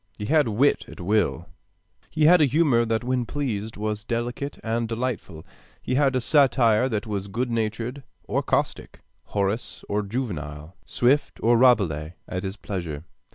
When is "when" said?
3.03-3.19